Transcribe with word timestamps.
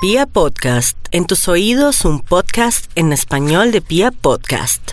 Pia 0.00 0.26
Podcast, 0.26 0.96
en 1.10 1.26
tus 1.26 1.48
oídos 1.48 2.04
un 2.04 2.20
podcast 2.20 2.88
en 2.94 3.12
español 3.12 3.72
de 3.72 3.80
Pia 3.80 4.12
Podcast. 4.12 4.92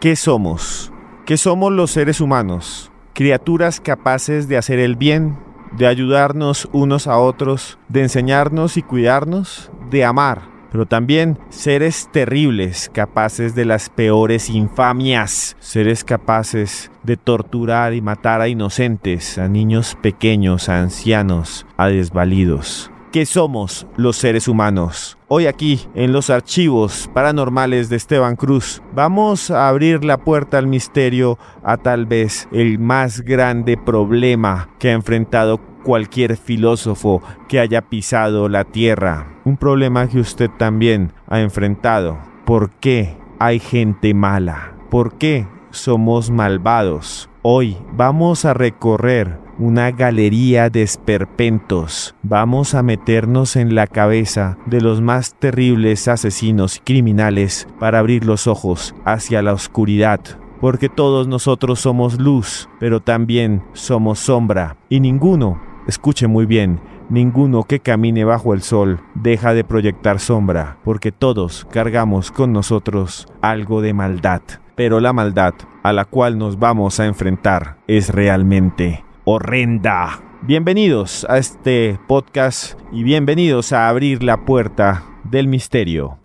¿Qué 0.00 0.16
somos? 0.16 0.90
¿Qué 1.26 1.36
somos 1.36 1.70
los 1.70 1.90
seres 1.90 2.22
humanos? 2.22 2.90
Criaturas 3.12 3.78
capaces 3.78 4.48
de 4.48 4.56
hacer 4.56 4.78
el 4.78 4.96
bien, 4.96 5.38
de 5.72 5.86
ayudarnos 5.86 6.66
unos 6.72 7.06
a 7.06 7.18
otros, 7.18 7.78
de 7.90 8.00
enseñarnos 8.00 8.78
y 8.78 8.82
cuidarnos, 8.82 9.70
de 9.90 10.02
amar 10.02 10.57
pero 10.78 10.86
también 10.86 11.40
seres 11.48 12.08
terribles, 12.12 12.88
capaces 12.94 13.56
de 13.56 13.64
las 13.64 13.90
peores 13.90 14.48
infamias, 14.48 15.56
seres 15.58 16.04
capaces 16.04 16.92
de 17.02 17.16
torturar 17.16 17.94
y 17.94 18.00
matar 18.00 18.40
a 18.40 18.46
inocentes, 18.46 19.38
a 19.38 19.48
niños 19.48 19.98
pequeños, 20.00 20.68
a 20.68 20.78
ancianos, 20.78 21.66
a 21.76 21.88
desvalidos. 21.88 22.92
¿Qué 23.10 23.26
somos 23.26 23.88
los 23.96 24.18
seres 24.18 24.46
humanos? 24.46 25.18
Hoy 25.26 25.46
aquí, 25.46 25.80
en 25.94 26.12
los 26.12 26.30
archivos 26.30 27.10
paranormales 27.12 27.88
de 27.88 27.96
Esteban 27.96 28.36
Cruz, 28.36 28.80
vamos 28.94 29.50
a 29.50 29.68
abrir 29.68 30.04
la 30.04 30.18
puerta 30.18 30.58
al 30.58 30.68
misterio 30.68 31.38
a 31.64 31.78
tal 31.78 32.06
vez 32.06 32.46
el 32.52 32.78
más 32.78 33.22
grande 33.22 33.76
problema 33.76 34.68
que 34.78 34.90
ha 34.90 34.92
enfrentado 34.92 35.58
cualquier 35.82 36.36
filósofo 36.36 37.22
que 37.48 37.60
haya 37.60 37.82
pisado 37.82 38.48
la 38.48 38.64
tierra. 38.64 39.26
Un 39.44 39.56
problema 39.56 40.08
que 40.08 40.20
usted 40.20 40.50
también 40.58 41.12
ha 41.28 41.40
enfrentado. 41.40 42.18
¿Por 42.44 42.70
qué 42.70 43.16
hay 43.38 43.58
gente 43.58 44.14
mala? 44.14 44.74
¿Por 44.90 45.18
qué 45.18 45.46
somos 45.70 46.30
malvados? 46.30 47.28
Hoy 47.42 47.76
vamos 47.92 48.44
a 48.44 48.54
recorrer 48.54 49.38
una 49.58 49.90
galería 49.90 50.70
de 50.70 50.82
esperpentos. 50.82 52.14
Vamos 52.22 52.74
a 52.74 52.82
meternos 52.82 53.56
en 53.56 53.74
la 53.74 53.86
cabeza 53.86 54.56
de 54.66 54.80
los 54.80 55.00
más 55.00 55.34
terribles 55.34 56.08
asesinos 56.08 56.76
y 56.76 56.80
criminales 56.80 57.66
para 57.78 57.98
abrir 57.98 58.24
los 58.24 58.46
ojos 58.46 58.94
hacia 59.04 59.42
la 59.42 59.52
oscuridad 59.52 60.20
porque 60.60 60.88
todos 60.88 61.28
nosotros 61.28 61.80
somos 61.80 62.18
luz, 62.18 62.68
pero 62.80 63.00
también 63.00 63.62
somos 63.72 64.18
sombra, 64.18 64.76
y 64.88 65.00
ninguno 65.00 65.60
Escuche 65.88 66.26
muy 66.26 66.44
bien, 66.44 66.80
ninguno 67.08 67.64
que 67.64 67.80
camine 67.80 68.22
bajo 68.22 68.52
el 68.52 68.60
sol 68.60 69.00
deja 69.14 69.54
de 69.54 69.64
proyectar 69.64 70.20
sombra, 70.20 70.76
porque 70.84 71.12
todos 71.12 71.66
cargamos 71.70 72.30
con 72.30 72.52
nosotros 72.52 73.26
algo 73.40 73.80
de 73.80 73.94
maldad. 73.94 74.42
Pero 74.74 75.00
la 75.00 75.14
maldad 75.14 75.54
a 75.82 75.94
la 75.94 76.04
cual 76.04 76.36
nos 76.36 76.58
vamos 76.58 77.00
a 77.00 77.06
enfrentar 77.06 77.78
es 77.86 78.10
realmente 78.10 79.02
horrenda. 79.24 80.20
Bienvenidos 80.42 81.26
a 81.26 81.38
este 81.38 81.98
podcast 82.06 82.78
y 82.92 83.02
bienvenidos 83.02 83.72
a 83.72 83.88
abrir 83.88 84.22
la 84.22 84.44
puerta 84.44 85.04
del 85.24 85.48
misterio. 85.48 86.18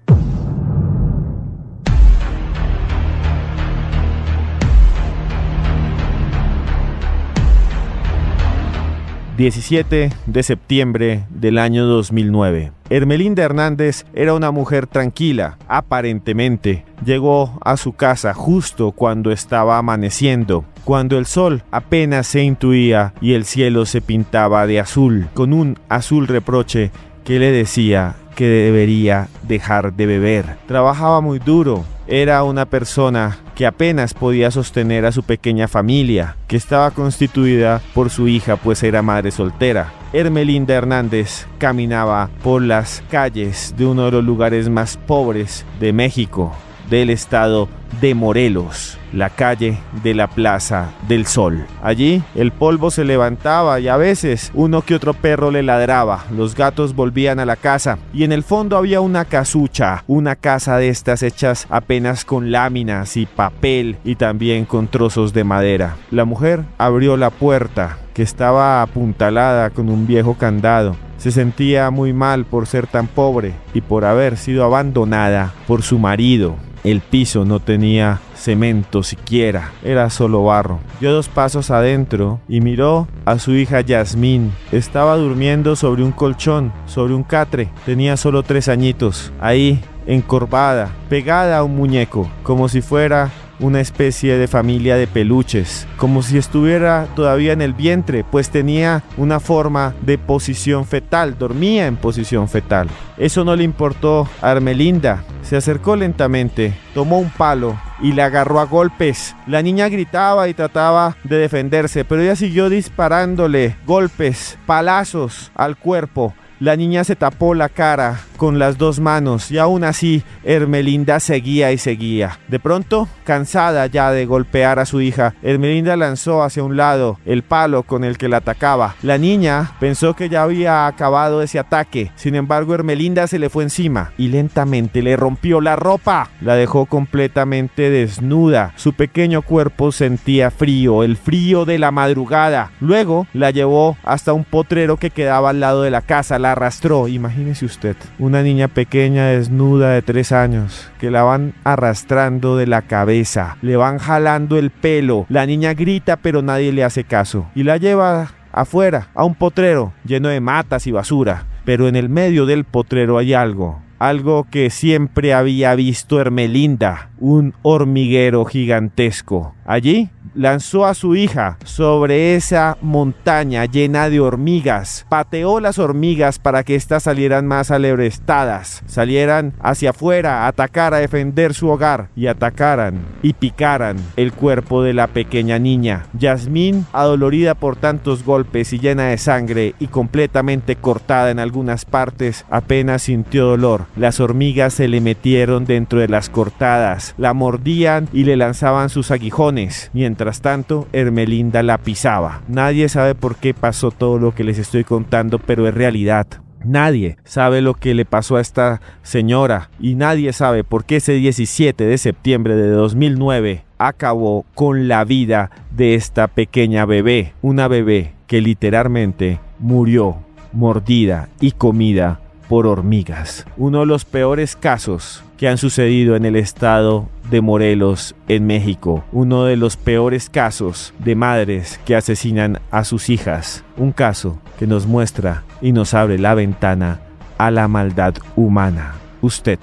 17 9.37 10.11
de 10.27 10.43
septiembre 10.43 11.23
del 11.29 11.57
año 11.57 11.85
2009. 11.85 12.71
Hermelinda 12.89 13.43
Hernández 13.43 14.05
era 14.13 14.35
una 14.35 14.51
mujer 14.51 14.85
tranquila, 14.85 15.57
aparentemente. 15.67 16.85
Llegó 17.03 17.57
a 17.65 17.77
su 17.77 17.93
casa 17.93 18.35
justo 18.35 18.91
cuando 18.91 19.31
estaba 19.31 19.79
amaneciendo, 19.79 20.65
cuando 20.83 21.17
el 21.17 21.25
sol 21.25 21.63
apenas 21.71 22.27
se 22.27 22.43
intuía 22.43 23.13
y 23.21 23.33
el 23.33 23.45
cielo 23.45 23.87
se 23.87 24.01
pintaba 24.01 24.67
de 24.67 24.79
azul, 24.79 25.27
con 25.33 25.51
un 25.51 25.79
azul 25.89 26.27
reproche 26.27 26.91
que 27.23 27.39
le 27.39 27.51
decía 27.51 28.15
que 28.35 28.45
debería 28.45 29.29
dejar 29.47 29.93
de 29.93 30.05
beber. 30.05 30.57
Trabajaba 30.67 31.21
muy 31.21 31.39
duro, 31.39 31.85
era 32.07 32.43
una 32.43 32.65
persona 32.65 33.37
que 33.55 33.65
apenas 33.65 34.13
podía 34.13 34.51
sostener 34.51 35.05
a 35.05 35.11
su 35.11 35.23
pequeña 35.23 35.67
familia, 35.67 36.35
que 36.47 36.57
estaba 36.57 36.91
constituida 36.91 37.81
por 37.93 38.09
su 38.09 38.27
hija, 38.27 38.55
pues 38.57 38.83
era 38.83 39.01
madre 39.01 39.31
soltera. 39.31 39.93
Hermelinda 40.11 40.73
Hernández 40.73 41.47
caminaba 41.57 42.29
por 42.43 42.61
las 42.61 43.03
calles 43.09 43.73
de 43.77 43.85
uno 43.85 44.05
de 44.05 44.11
los 44.11 44.23
lugares 44.23 44.69
más 44.69 44.97
pobres 44.97 45.65
de 45.79 45.93
México, 45.93 46.55
del 46.89 47.09
estado 47.09 47.69
de 48.01 48.15
Morelos, 48.15 48.97
la 49.13 49.29
calle 49.29 49.77
de 50.03 50.13
la 50.13 50.27
Plaza 50.27 50.91
del 51.07 51.25
Sol. 51.25 51.65
Allí 51.81 52.23
el 52.35 52.51
polvo 52.51 52.91
se 52.91 53.05
levantaba 53.05 53.79
y 53.79 53.87
a 53.87 53.97
veces 53.97 54.51
uno 54.53 54.81
que 54.81 54.95
otro 54.95 55.13
perro 55.13 55.51
le 55.51 55.63
ladraba, 55.63 56.25
los 56.31 56.55
gatos 56.55 56.95
volvían 56.95 57.39
a 57.39 57.45
la 57.45 57.55
casa 57.55 57.97
y 58.13 58.23
en 58.23 58.31
el 58.31 58.43
fondo 58.43 58.77
había 58.77 59.01
una 59.01 59.25
casucha, 59.25 60.03
una 60.07 60.35
casa 60.35 60.77
de 60.77 60.89
estas 60.89 61.23
hechas 61.23 61.67
apenas 61.69 62.25
con 62.25 62.51
láminas 62.51 63.15
y 63.17 63.25
papel 63.25 63.97
y 64.03 64.15
también 64.15 64.65
con 64.65 64.87
trozos 64.87 65.33
de 65.33 65.43
madera. 65.43 65.97
La 66.11 66.25
mujer 66.25 66.63
abrió 66.77 67.17
la 67.17 67.29
puerta 67.29 67.97
que 68.13 68.23
estaba 68.23 68.81
apuntalada 68.81 69.69
con 69.69 69.89
un 69.89 70.07
viejo 70.07 70.35
candado. 70.35 70.95
Se 71.17 71.31
sentía 71.31 71.89
muy 71.89 72.13
mal 72.13 72.45
por 72.45 72.67
ser 72.67 72.87
tan 72.87 73.07
pobre 73.07 73.53
y 73.73 73.81
por 73.81 74.05
haber 74.05 74.37
sido 74.37 74.63
abandonada 74.63 75.53
por 75.67 75.81
su 75.81 75.99
marido. 75.99 76.55
El 76.83 76.99
piso 76.99 77.45
no 77.45 77.61
tenía 77.61 78.19
cemento 78.35 79.03
siquiera, 79.03 79.71
era 79.85 80.09
solo 80.09 80.43
barro. 80.43 80.79
Dio 80.99 81.13
dos 81.13 81.29
pasos 81.29 81.71
adentro 81.71 82.41
y 82.49 82.59
miró 82.59 83.07
a 83.23 83.39
su 83.39 83.53
hija 83.53 83.79
Yasmín. 83.79 84.51
Estaba 84.73 85.15
durmiendo 85.15 85.77
sobre 85.77 86.03
un 86.03 86.11
colchón, 86.11 86.73
sobre 86.85 87.13
un 87.13 87.23
catre. 87.23 87.69
Tenía 87.85 88.17
solo 88.17 88.43
tres 88.43 88.67
añitos. 88.67 89.31
Ahí, 89.39 89.79
encorvada, 90.07 90.91
pegada 91.07 91.59
a 91.59 91.63
un 91.63 91.77
muñeco, 91.77 92.29
como 92.43 92.67
si 92.67 92.81
fuera 92.81 93.31
una 93.59 93.81
especie 93.81 94.37
de 94.37 94.47
familia 94.47 94.95
de 94.95 95.07
peluches, 95.07 95.87
como 95.97 96.21
si 96.21 96.37
estuviera 96.37 97.07
todavía 97.15 97.53
en 97.53 97.61
el 97.61 97.73
vientre, 97.73 98.23
pues 98.23 98.49
tenía 98.49 99.03
una 99.17 99.39
forma 99.39 99.93
de 100.01 100.17
posición 100.17 100.85
fetal, 100.85 101.37
dormía 101.37 101.87
en 101.87 101.95
posición 101.95 102.49
fetal. 102.49 102.87
Eso 103.17 103.43
no 103.43 103.55
le 103.55 103.63
importó 103.63 104.27
a 104.41 104.51
Armelinda, 104.51 105.23
se 105.43 105.55
acercó 105.55 105.95
lentamente, 105.95 106.73
tomó 106.93 107.19
un 107.19 107.29
palo 107.29 107.79
y 108.01 108.13
le 108.13 108.21
agarró 108.21 108.59
a 108.59 108.65
golpes. 108.65 109.35
La 109.47 109.61
niña 109.61 109.89
gritaba 109.89 110.47
y 110.49 110.53
trataba 110.53 111.15
de 111.23 111.37
defenderse, 111.37 112.05
pero 112.05 112.21
ella 112.21 112.35
siguió 112.35 112.69
disparándole 112.69 113.77
golpes, 113.85 114.57
palazos 114.65 115.51
al 115.55 115.77
cuerpo. 115.77 116.33
La 116.59 116.75
niña 116.75 117.03
se 117.03 117.15
tapó 117.15 117.55
la 117.55 117.69
cara 117.69 118.21
con 118.37 118.59
las 118.59 118.77
dos 118.77 118.99
manos 118.99 119.51
y 119.51 119.57
aún 119.57 119.83
así 119.83 120.23
Hermelinda 120.43 121.19
seguía 121.19 121.71
y 121.71 121.77
seguía. 121.77 122.39
De 122.47 122.59
pronto, 122.59 123.07
cansada 123.23 123.87
ya 123.87 124.11
de 124.11 124.25
golpear 124.25 124.79
a 124.79 124.85
su 124.85 125.01
hija, 125.01 125.33
Hermelinda 125.43 125.95
lanzó 125.95 126.43
hacia 126.43 126.63
un 126.63 126.77
lado 126.77 127.19
el 127.25 127.43
palo 127.43 127.83
con 127.83 128.03
el 128.03 128.17
que 128.17 128.27
la 128.27 128.37
atacaba. 128.37 128.95
La 129.01 129.17
niña 129.17 129.71
pensó 129.79 130.13
que 130.15 130.29
ya 130.29 130.43
había 130.43 130.87
acabado 130.87 131.41
ese 131.41 131.59
ataque, 131.59 132.11
sin 132.15 132.35
embargo 132.35 132.75
Hermelinda 132.75 133.27
se 133.27 133.39
le 133.39 133.49
fue 133.49 133.63
encima 133.63 134.11
y 134.17 134.27
lentamente 134.27 135.01
le 135.01 135.15
rompió 135.15 135.61
la 135.61 135.75
ropa. 135.75 136.29
La 136.41 136.55
dejó 136.55 136.85
completamente 136.85 137.89
desnuda. 137.89 138.73
Su 138.75 138.93
pequeño 138.93 139.41
cuerpo 139.41 139.91
sentía 139.91 140.51
frío, 140.51 141.03
el 141.03 141.17
frío 141.17 141.65
de 141.65 141.79
la 141.79 141.91
madrugada. 141.91 142.71
Luego 142.79 143.27
la 143.33 143.51
llevó 143.51 143.97
hasta 144.03 144.33
un 144.33 144.43
potrero 144.43 144.97
que 144.97 145.11
quedaba 145.11 145.51
al 145.51 145.59
lado 145.59 145.81
de 145.83 145.91
la 145.91 146.01
casa. 146.01 146.39
La 146.43 146.51
arrastró. 146.51 147.07
Imagínese 147.07 147.63
usted, 147.63 147.95
una 148.19 148.43
niña 148.43 148.67
pequeña 148.67 149.27
desnuda 149.27 149.91
de 149.91 150.01
tres 150.01 150.33
años, 150.33 150.91
que 150.99 151.09
la 151.09 151.23
van 151.23 151.53
arrastrando 151.63 152.57
de 152.57 152.67
la 152.67 152.81
cabeza, 152.81 153.55
le 153.61 153.77
van 153.77 153.97
jalando 153.97 154.57
el 154.57 154.69
pelo. 154.69 155.25
La 155.29 155.45
niña 155.45 155.73
grita 155.73 156.17
pero 156.17 156.41
nadie 156.41 156.73
le 156.73 156.83
hace 156.83 157.05
caso 157.05 157.45
y 157.55 157.63
la 157.63 157.77
lleva 157.77 158.31
afuera, 158.51 159.07
a 159.13 159.23
un 159.23 159.35
potrero 159.35 159.93
lleno 160.03 160.27
de 160.27 160.41
matas 160.41 160.85
y 160.85 160.91
basura. 160.91 161.45
Pero 161.63 161.87
en 161.87 161.95
el 161.95 162.09
medio 162.09 162.45
del 162.45 162.65
potrero 162.65 163.17
hay 163.17 163.33
algo, 163.33 163.79
algo 163.97 164.45
que 164.51 164.69
siempre 164.69 165.33
había 165.33 165.73
visto 165.75 166.19
Hermelinda, 166.19 167.09
un 167.19 167.53
hormiguero 167.61 168.43
gigantesco. 168.43 169.55
Allí 169.65 170.09
lanzó 170.35 170.85
a 170.85 170.93
su 170.93 171.15
hija 171.15 171.57
sobre 171.63 172.35
esa 172.35 172.77
montaña 172.81 173.65
llena 173.65 174.09
de 174.09 174.19
hormigas, 174.19 175.05
pateó 175.09 175.59
las 175.59 175.79
hormigas 175.79 176.39
para 176.39 176.63
que 176.63 176.75
éstas 176.75 177.03
salieran 177.03 177.47
más 177.47 177.71
alebrestadas, 177.71 178.83
salieran 178.87 179.53
hacia 179.61 179.91
afuera 179.91 180.43
a 180.43 180.47
atacar, 180.47 180.93
a 180.93 180.97
defender 180.97 181.53
su 181.53 181.69
hogar 181.69 182.09
y 182.15 182.27
atacaran 182.27 182.99
y 183.21 183.33
picaran 183.33 183.97
el 184.15 184.33
cuerpo 184.33 184.83
de 184.83 184.93
la 184.93 185.07
pequeña 185.07 185.59
niña. 185.59 186.05
Yasmín, 186.13 186.85
adolorida 186.93 187.53
por 187.55 187.75
tantos 187.75 188.23
golpes 188.23 188.73
y 188.73 188.79
llena 188.79 189.05
de 189.05 189.17
sangre 189.17 189.75
y 189.79 189.87
completamente 189.87 190.75
cortada 190.75 191.31
en 191.31 191.39
algunas 191.39 191.85
partes, 191.85 192.45
apenas 192.49 193.03
sintió 193.03 193.45
dolor. 193.45 193.85
Las 193.95 194.19
hormigas 194.19 194.73
se 194.73 194.87
le 194.87 195.01
metieron 195.01 195.65
dentro 195.65 195.99
de 195.99 196.07
las 196.07 196.29
cortadas, 196.29 197.13
la 197.17 197.33
mordían 197.33 198.07
y 198.11 198.23
le 198.23 198.35
lanzaban 198.35 198.89
sus 198.89 199.11
aguijones. 199.11 199.52
Mientras 199.93 200.41
tanto, 200.41 200.87
Hermelinda 200.93 201.61
la 201.63 201.77
pisaba. 201.77 202.41
Nadie 202.47 202.89
sabe 202.89 203.13
por 203.13 203.35
qué 203.35 203.53
pasó 203.53 203.91
todo 203.91 204.17
lo 204.17 204.33
que 204.33 204.43
les 204.43 204.57
estoy 204.57 204.83
contando, 204.83 205.37
pero 205.37 205.67
es 205.67 205.73
realidad. 205.73 206.27
Nadie 206.63 207.17
sabe 207.23 207.61
lo 207.61 207.73
que 207.73 207.93
le 207.93 208.05
pasó 208.05 208.37
a 208.37 208.41
esta 208.41 208.81
señora 209.01 209.69
y 209.79 209.95
nadie 209.95 210.31
sabe 210.31 210.63
por 210.63 210.85
qué 210.85 210.95
ese 210.95 211.13
17 211.13 211.83
de 211.83 211.97
septiembre 211.97 212.55
de 212.55 212.69
2009 212.69 213.65
acabó 213.77 214.45
con 214.55 214.87
la 214.87 215.03
vida 215.03 215.51
de 215.71 215.95
esta 215.95 216.27
pequeña 216.29 216.85
bebé, 216.85 217.33
una 217.41 217.67
bebé 217.67 218.13
que 218.27 218.39
literalmente 218.39 219.39
murió 219.59 220.19
mordida 220.53 221.27
y 221.41 221.51
comida 221.51 222.21
por 222.53 222.67
hormigas. 222.67 223.47
Uno 223.57 223.79
de 223.79 223.87
los 223.87 224.05
peores 224.05 224.55
casos 224.55 225.23
que 225.37 225.47
han 225.47 225.57
sucedido 225.57 226.15
en 226.15 226.23
el 226.23 226.35
estado 226.35 227.09
de 227.31 227.41
Morelos, 227.41 228.13
en 228.27 228.45
México. 228.45 229.03
Uno 229.11 229.45
de 229.45 229.57
los 229.57 229.75
peores 229.75 230.29
casos 230.29 230.93
de 230.99 231.15
madres 231.15 231.79
que 231.83 231.95
asesinan 231.95 232.59
a 232.69 232.83
sus 232.83 233.09
hijas. 233.09 233.63
Un 233.75 233.91
caso 233.91 234.37
que 234.59 234.67
nos 234.67 234.85
muestra 234.85 235.41
y 235.63 235.71
nos 235.71 235.95
abre 235.95 236.19
la 236.19 236.35
ventana 236.35 236.99
a 237.39 237.49
la 237.49 237.67
maldad 237.67 238.13
humana. 238.35 238.97
¿Usted 239.23 239.57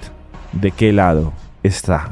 de 0.51 0.71
qué 0.71 0.91
lado 0.91 1.31
está? 1.63 2.11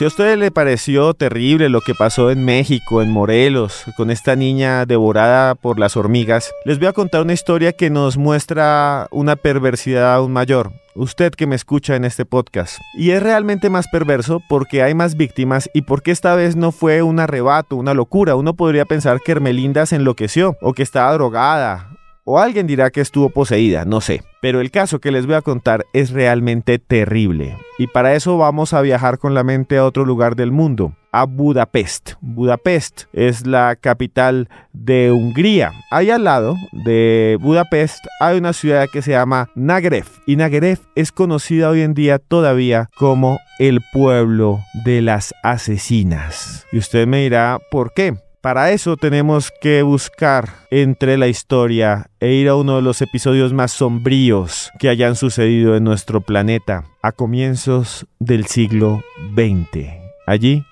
Si 0.00 0.04
a 0.04 0.08
usted 0.08 0.38
le 0.38 0.50
pareció 0.50 1.12
terrible 1.12 1.68
lo 1.68 1.82
que 1.82 1.94
pasó 1.94 2.30
en 2.30 2.42
México, 2.42 3.02
en 3.02 3.10
Morelos, 3.10 3.84
con 3.98 4.10
esta 4.10 4.34
niña 4.34 4.86
devorada 4.86 5.54
por 5.54 5.78
las 5.78 5.94
hormigas, 5.94 6.54
les 6.64 6.78
voy 6.78 6.88
a 6.88 6.94
contar 6.94 7.20
una 7.20 7.34
historia 7.34 7.74
que 7.74 7.90
nos 7.90 8.16
muestra 8.16 9.08
una 9.10 9.36
perversidad 9.36 10.14
aún 10.14 10.32
mayor. 10.32 10.72
Usted 10.94 11.34
que 11.34 11.46
me 11.46 11.54
escucha 11.54 11.96
en 11.96 12.06
este 12.06 12.24
podcast. 12.24 12.78
Y 12.94 13.10
es 13.10 13.22
realmente 13.22 13.68
más 13.68 13.88
perverso 13.88 14.40
porque 14.48 14.82
hay 14.82 14.94
más 14.94 15.18
víctimas 15.18 15.68
y 15.74 15.82
porque 15.82 16.12
esta 16.12 16.34
vez 16.34 16.56
no 16.56 16.72
fue 16.72 17.02
un 17.02 17.20
arrebato, 17.20 17.76
una 17.76 17.92
locura. 17.92 18.36
Uno 18.36 18.54
podría 18.54 18.86
pensar 18.86 19.20
que 19.22 19.32
Hermelinda 19.32 19.84
se 19.84 19.96
enloqueció 19.96 20.56
o 20.62 20.72
que 20.72 20.82
estaba 20.82 21.12
drogada 21.12 21.89
o 22.30 22.38
alguien 22.38 22.68
dirá 22.68 22.90
que 22.90 23.00
estuvo 23.00 23.28
poseída, 23.28 23.84
no 23.84 24.00
sé. 24.00 24.22
Pero 24.40 24.60
el 24.60 24.70
caso 24.70 25.00
que 25.00 25.10
les 25.10 25.26
voy 25.26 25.34
a 25.34 25.42
contar 25.42 25.84
es 25.92 26.10
realmente 26.10 26.78
terrible. 26.78 27.58
Y 27.76 27.88
para 27.88 28.14
eso 28.14 28.38
vamos 28.38 28.72
a 28.72 28.82
viajar 28.82 29.18
con 29.18 29.34
la 29.34 29.42
mente 29.42 29.76
a 29.76 29.84
otro 29.84 30.04
lugar 30.04 30.36
del 30.36 30.52
mundo, 30.52 30.94
a 31.10 31.24
Budapest. 31.24 32.12
Budapest 32.20 33.06
es 33.12 33.48
la 33.48 33.74
capital 33.74 34.48
de 34.72 35.10
Hungría. 35.10 35.72
Ahí 35.90 36.10
al 36.10 36.22
lado 36.22 36.54
de 36.70 37.36
Budapest 37.40 37.98
hay 38.20 38.38
una 38.38 38.52
ciudad 38.52 38.86
que 38.92 39.02
se 39.02 39.10
llama 39.10 39.50
Nagreb. 39.56 40.04
Y 40.24 40.36
Nagreb 40.36 40.78
es 40.94 41.10
conocida 41.10 41.68
hoy 41.68 41.80
en 41.82 41.94
día 41.94 42.20
todavía 42.20 42.88
como 42.96 43.40
el 43.58 43.80
pueblo 43.92 44.60
de 44.84 45.02
las 45.02 45.34
asesinas. 45.42 46.64
Y 46.70 46.78
usted 46.78 47.08
me 47.08 47.22
dirá, 47.22 47.58
¿por 47.72 47.92
qué? 47.92 48.14
Para 48.40 48.70
eso 48.70 48.96
tenemos 48.96 49.52
que 49.60 49.82
buscar 49.82 50.48
entre 50.70 51.18
la 51.18 51.28
historia 51.28 52.10
e 52.20 52.32
ir 52.32 52.48
a 52.48 52.56
uno 52.56 52.76
de 52.76 52.82
los 52.82 53.02
episodios 53.02 53.52
más 53.52 53.70
sombríos 53.70 54.70
que 54.78 54.88
hayan 54.88 55.14
sucedido 55.14 55.76
en 55.76 55.84
nuestro 55.84 56.22
planeta 56.22 56.84
a 57.02 57.12
comienzos 57.12 58.06
del 58.18 58.46
siglo 58.46 59.02
XX. 59.34 59.88
Allí, 60.26 60.64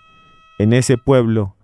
en 0.59 0.73
ese 0.73 0.97
pueblo, 0.97 1.57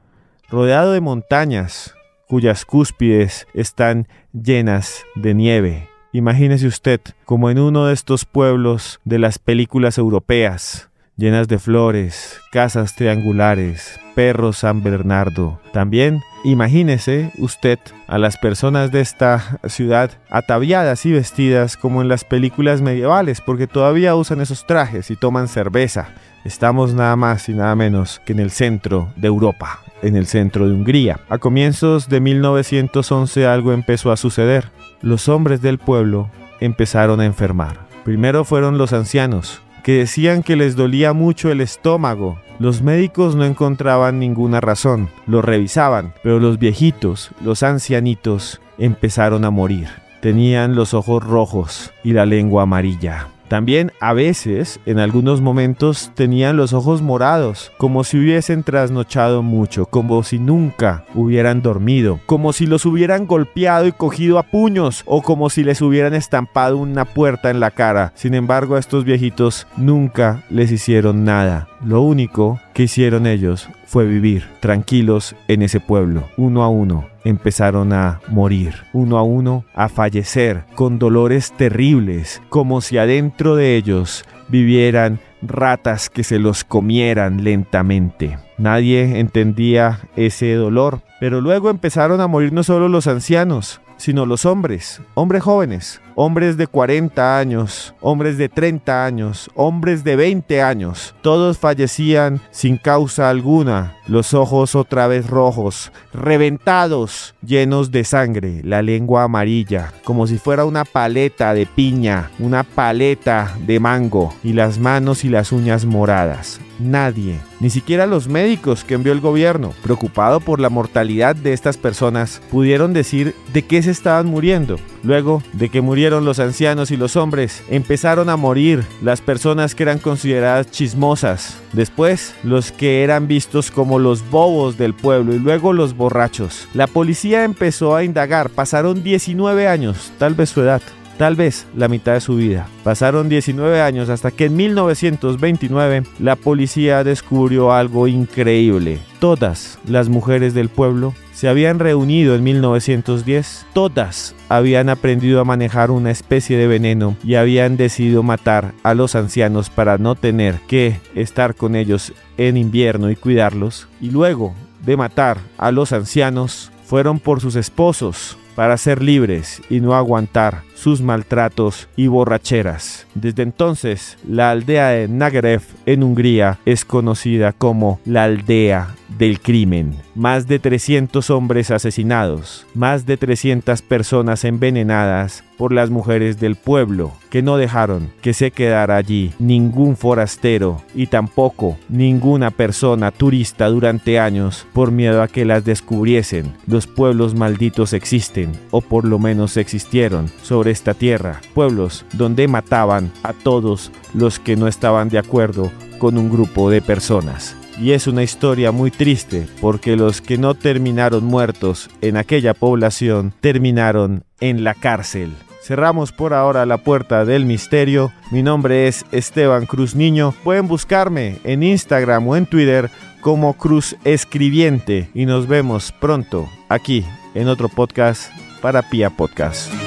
rodeado 0.50 0.92
de 0.92 1.00
montañas 1.00 1.94
cuyas 2.28 2.66
cúspides 2.66 3.46
están 3.54 4.06
llenas 4.34 5.06
de 5.14 5.32
nieve. 5.32 5.88
Imagínese 6.12 6.66
usted 6.66 7.00
como 7.24 7.48
en 7.48 7.58
uno 7.58 7.86
de 7.86 7.94
estos 7.94 8.26
pueblos 8.26 9.00
de 9.04 9.18
las 9.18 9.38
películas 9.38 9.96
europeas, 9.96 10.90
llenas 11.16 11.46
de 11.46 11.58
flores, 11.58 12.40
casas 12.50 12.96
triangulares, 12.96 14.00
perros 14.14 14.58
San 14.58 14.82
Bernardo. 14.82 15.60
También 15.72 16.22
imagínese 16.44 17.30
usted 17.38 17.78
a 18.06 18.18
las 18.18 18.36
personas 18.36 18.90
de 18.90 19.00
esta 19.00 19.60
ciudad 19.68 20.10
ataviadas 20.28 21.06
y 21.06 21.12
vestidas 21.12 21.76
como 21.76 22.02
en 22.02 22.08
las 22.08 22.24
películas 22.24 22.82
medievales, 22.82 23.40
porque 23.40 23.66
todavía 23.66 24.16
usan 24.16 24.40
esos 24.40 24.66
trajes 24.66 25.10
y 25.10 25.16
toman 25.16 25.48
cerveza. 25.48 26.08
Estamos 26.44 26.94
nada 26.94 27.16
más 27.16 27.48
y 27.48 27.54
nada 27.54 27.74
menos 27.74 28.20
que 28.26 28.32
en 28.32 28.40
el 28.40 28.50
centro 28.50 29.08
de 29.16 29.28
Europa, 29.28 29.80
en 30.02 30.16
el 30.16 30.26
centro 30.26 30.66
de 30.66 30.74
Hungría. 30.74 31.20
A 31.28 31.38
comienzos 31.38 32.08
de 32.08 32.20
1911 32.20 33.46
algo 33.46 33.72
empezó 33.72 34.12
a 34.12 34.16
suceder. 34.16 34.70
Los 35.00 35.28
hombres 35.28 35.62
del 35.62 35.78
pueblo 35.78 36.28
empezaron 36.60 37.20
a 37.20 37.24
enfermar. 37.24 37.78
Primero 38.04 38.44
fueron 38.44 38.76
los 38.76 38.92
ancianos, 38.92 39.62
que 39.84 39.98
decían 39.98 40.42
que 40.42 40.56
les 40.56 40.76
dolía 40.76 41.12
mucho 41.12 41.52
el 41.52 41.60
estómago. 41.60 42.38
Los 42.58 42.80
médicos 42.80 43.36
no 43.36 43.44
encontraban 43.44 44.18
ninguna 44.18 44.60
razón, 44.60 45.10
los 45.26 45.44
revisaban, 45.44 46.14
pero 46.22 46.40
los 46.40 46.58
viejitos, 46.58 47.30
los 47.44 47.62
ancianitos, 47.62 48.62
empezaron 48.78 49.44
a 49.44 49.50
morir. 49.50 49.88
Tenían 50.22 50.74
los 50.74 50.94
ojos 50.94 51.22
rojos 51.22 51.92
y 52.02 52.14
la 52.14 52.24
lengua 52.24 52.62
amarilla. 52.62 53.28
También 53.48 53.92
a 54.00 54.12
veces, 54.12 54.80
en 54.86 54.98
algunos 54.98 55.40
momentos, 55.40 56.10
tenían 56.14 56.56
los 56.56 56.72
ojos 56.72 57.02
morados, 57.02 57.72
como 57.76 58.04
si 58.04 58.18
hubiesen 58.18 58.62
trasnochado 58.62 59.42
mucho, 59.42 59.86
como 59.86 60.22
si 60.22 60.38
nunca 60.38 61.04
hubieran 61.14 61.62
dormido, 61.62 62.20
como 62.26 62.52
si 62.52 62.66
los 62.66 62.86
hubieran 62.86 63.26
golpeado 63.26 63.86
y 63.86 63.92
cogido 63.92 64.38
a 64.38 64.44
puños, 64.44 65.02
o 65.06 65.22
como 65.22 65.50
si 65.50 65.64
les 65.64 65.82
hubieran 65.82 66.14
estampado 66.14 66.78
una 66.78 67.04
puerta 67.04 67.50
en 67.50 67.60
la 67.60 67.70
cara. 67.70 68.12
Sin 68.14 68.34
embargo, 68.34 68.76
a 68.76 68.80
estos 68.80 69.04
viejitos 69.04 69.66
nunca 69.76 70.42
les 70.50 70.72
hicieron 70.72 71.24
nada. 71.24 71.68
Lo 71.84 72.00
único 72.00 72.60
que 72.72 72.84
hicieron 72.84 73.26
ellos 73.26 73.68
fue 73.84 74.06
vivir 74.06 74.48
tranquilos 74.60 75.36
en 75.48 75.60
ese 75.60 75.80
pueblo, 75.80 76.24
uno 76.38 76.62
a 76.62 76.68
uno. 76.68 77.06
Empezaron 77.24 77.92
a 77.92 78.20
morir, 78.28 78.74
uno 78.94 79.18
a 79.18 79.22
uno, 79.22 79.64
a 79.74 79.88
fallecer, 79.88 80.64
con 80.74 80.98
dolores 80.98 81.52
terribles, 81.52 82.40
como 82.48 82.80
si 82.80 82.96
adentro 82.96 83.54
de 83.54 83.76
ellos 83.76 84.24
vivieran 84.48 85.20
ratas 85.42 86.08
que 86.08 86.24
se 86.24 86.38
los 86.38 86.64
comieran 86.64 87.44
lentamente. 87.44 88.38
Nadie 88.56 89.18
entendía 89.18 90.00
ese 90.16 90.54
dolor, 90.54 91.00
pero 91.20 91.40
luego 91.40 91.68
empezaron 91.68 92.20
a 92.20 92.28
morir 92.28 92.52
no 92.52 92.62
solo 92.62 92.88
los 92.88 93.06
ancianos, 93.06 93.80
sino 93.96 94.26
los 94.26 94.44
hombres, 94.44 95.00
hombres 95.14 95.42
jóvenes, 95.42 96.00
hombres 96.14 96.56
de 96.56 96.66
40 96.66 97.38
años, 97.38 97.94
hombres 98.00 98.38
de 98.38 98.48
30 98.48 99.04
años, 99.04 99.50
hombres 99.54 100.04
de 100.04 100.16
20 100.16 100.62
años. 100.62 101.14
Todos 101.22 101.58
fallecían 101.58 102.40
sin 102.50 102.76
causa 102.76 103.30
alguna, 103.30 103.96
los 104.06 104.34
ojos 104.34 104.74
otra 104.74 105.06
vez 105.06 105.28
rojos, 105.28 105.92
reventados, 106.12 107.34
llenos 107.44 107.90
de 107.90 108.04
sangre, 108.04 108.60
la 108.62 108.82
lengua 108.82 109.24
amarilla, 109.24 109.92
como 110.04 110.26
si 110.26 110.38
fuera 110.38 110.64
una 110.64 110.84
paleta 110.84 111.54
de 111.54 111.66
piña, 111.66 112.30
una 112.38 112.62
paleta 112.62 113.54
de 113.66 113.80
mango, 113.80 114.34
y 114.42 114.52
las 114.52 114.78
manos 114.78 115.24
y 115.24 115.28
las 115.28 115.52
uñas 115.52 115.84
moradas. 115.84 116.60
Nadie, 116.80 117.38
ni 117.60 117.70
siquiera 117.70 118.06
los 118.06 118.26
médicos 118.28 118.82
que 118.82 118.94
envió 118.94 119.12
el 119.12 119.20
gobierno, 119.20 119.72
preocupado 119.82 120.40
por 120.40 120.58
la 120.58 120.70
mortalidad 120.70 121.36
de 121.36 121.52
estas 121.52 121.76
personas, 121.76 122.42
pudieron 122.50 122.92
decir 122.92 123.34
de 123.52 123.62
qué 123.62 123.80
se 123.84 123.90
estaban 123.92 124.26
muriendo. 124.26 124.78
Luego 125.02 125.42
de 125.52 125.68
que 125.68 125.80
murieron 125.80 126.24
los 126.24 126.40
ancianos 126.40 126.90
y 126.90 126.96
los 126.96 127.16
hombres, 127.16 127.62
empezaron 127.68 128.28
a 128.28 128.36
morir 128.36 128.84
las 129.02 129.20
personas 129.20 129.74
que 129.74 129.84
eran 129.84 129.98
consideradas 129.98 130.70
chismosas. 130.70 131.58
Después, 131.72 132.34
los 132.42 132.72
que 132.72 133.04
eran 133.04 133.28
vistos 133.28 133.70
como 133.70 133.98
los 133.98 134.28
bobos 134.30 134.76
del 134.76 134.94
pueblo 134.94 135.34
y 135.34 135.38
luego 135.38 135.72
los 135.72 135.96
borrachos. 135.96 136.68
La 136.74 136.86
policía 136.86 137.44
empezó 137.44 137.94
a 137.94 138.04
indagar. 138.04 138.50
Pasaron 138.50 139.02
19 139.02 139.68
años, 139.68 140.12
tal 140.18 140.34
vez 140.34 140.50
su 140.50 140.60
edad 140.62 140.82
tal 141.16 141.36
vez 141.36 141.66
la 141.76 141.88
mitad 141.88 142.14
de 142.14 142.20
su 142.20 142.36
vida. 142.36 142.66
Pasaron 142.82 143.28
19 143.28 143.80
años 143.80 144.08
hasta 144.08 144.30
que 144.30 144.46
en 144.46 144.56
1929 144.56 146.04
la 146.18 146.36
policía 146.36 147.04
descubrió 147.04 147.72
algo 147.72 148.08
increíble. 148.08 148.98
Todas 149.20 149.78
las 149.86 150.08
mujeres 150.08 150.54
del 150.54 150.68
pueblo 150.68 151.14
se 151.32 151.48
habían 151.48 151.78
reunido 151.78 152.34
en 152.34 152.44
1910, 152.44 153.66
todas 153.72 154.34
habían 154.48 154.88
aprendido 154.88 155.40
a 155.40 155.44
manejar 155.44 155.90
una 155.90 156.10
especie 156.10 156.56
de 156.56 156.66
veneno 156.66 157.16
y 157.24 157.34
habían 157.34 157.76
decidido 157.76 158.22
matar 158.22 158.72
a 158.82 158.94
los 158.94 159.14
ancianos 159.14 159.70
para 159.70 159.98
no 159.98 160.14
tener 160.14 160.60
que 160.68 161.00
estar 161.14 161.54
con 161.54 161.74
ellos 161.74 162.12
en 162.36 162.56
invierno 162.56 163.10
y 163.10 163.16
cuidarlos. 163.16 163.88
Y 164.00 164.10
luego 164.10 164.54
de 164.84 164.96
matar 164.96 165.38
a 165.58 165.72
los 165.72 165.92
ancianos, 165.92 166.70
fueron 166.84 167.18
por 167.18 167.40
sus 167.40 167.56
esposos 167.56 168.36
para 168.54 168.76
ser 168.76 169.02
libres 169.02 169.62
y 169.68 169.80
no 169.80 169.94
aguantar 169.94 170.62
sus 170.84 171.00
maltratos 171.00 171.88
y 171.96 172.08
borracheras. 172.08 173.06
Desde 173.14 173.42
entonces, 173.42 174.18
la 174.28 174.50
aldea 174.50 174.88
de 174.88 175.08
Nagerev 175.08 175.62
en 175.86 176.02
Hungría 176.02 176.58
es 176.66 176.84
conocida 176.84 177.52
como 177.52 178.00
la 178.04 178.24
aldea 178.24 178.94
del 179.18 179.40
crimen. 179.40 179.96
Más 180.14 180.46
de 180.46 180.58
300 180.58 181.30
hombres 181.30 181.70
asesinados, 181.70 182.66
más 182.74 183.06
de 183.06 183.16
300 183.16 183.80
personas 183.82 184.44
envenenadas 184.44 185.44
por 185.56 185.72
las 185.72 185.90
mujeres 185.90 186.40
del 186.40 186.56
pueblo, 186.56 187.12
que 187.30 187.42
no 187.42 187.56
dejaron 187.56 188.10
que 188.22 188.34
se 188.34 188.50
quedara 188.50 188.96
allí 188.96 189.32
ningún 189.38 189.96
forastero 189.96 190.82
y 190.94 191.06
tampoco 191.06 191.78
ninguna 191.88 192.50
persona 192.50 193.12
turista 193.12 193.68
durante 193.68 194.18
años 194.18 194.66
por 194.72 194.90
miedo 194.90 195.22
a 195.22 195.28
que 195.28 195.44
las 195.44 195.64
descubriesen. 195.64 196.52
Los 196.66 196.86
pueblos 196.86 197.34
malditos 197.34 197.92
existen, 197.92 198.52
o 198.70 198.80
por 198.80 199.04
lo 199.04 199.18
menos 199.18 199.56
existieron, 199.56 200.28
sobre 200.42 200.72
esta 200.74 200.92
tierra, 200.92 201.40
pueblos 201.54 202.04
donde 202.12 202.46
mataban 202.48 203.10
a 203.22 203.32
todos 203.32 203.90
los 204.12 204.38
que 204.38 204.56
no 204.56 204.68
estaban 204.68 205.08
de 205.08 205.18
acuerdo 205.18 205.72
con 205.98 206.18
un 206.18 206.28
grupo 206.28 206.68
de 206.68 206.82
personas. 206.82 207.56
Y 207.80 207.92
es 207.92 208.06
una 208.06 208.22
historia 208.22 208.72
muy 208.72 208.90
triste 208.90 209.46
porque 209.60 209.96
los 209.96 210.20
que 210.20 210.36
no 210.36 210.54
terminaron 210.54 211.24
muertos 211.24 211.88
en 212.02 212.16
aquella 212.16 212.54
población 212.54 213.32
terminaron 213.40 214.24
en 214.40 214.62
la 214.64 214.74
cárcel. 214.74 215.32
Cerramos 215.62 216.12
por 216.12 216.34
ahora 216.34 216.66
la 216.66 216.78
puerta 216.78 217.24
del 217.24 217.46
misterio. 217.46 218.12
Mi 218.30 218.42
nombre 218.42 218.86
es 218.86 219.06
Esteban 219.12 219.64
Cruz 219.64 219.94
Niño. 219.94 220.34
Pueden 220.44 220.68
buscarme 220.68 221.38
en 221.42 221.62
Instagram 221.62 222.28
o 222.28 222.36
en 222.36 222.46
Twitter 222.46 222.90
como 223.22 223.54
Cruz 223.54 223.96
Escribiente 224.04 225.08
y 225.14 225.24
nos 225.24 225.48
vemos 225.48 225.90
pronto 225.92 226.46
aquí 226.68 227.04
en 227.34 227.48
otro 227.48 227.70
podcast 227.70 228.30
para 228.60 228.82
Pia 228.82 229.08
Podcast. 229.08 229.83